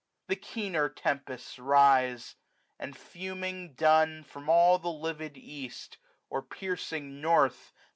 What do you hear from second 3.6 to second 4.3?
dun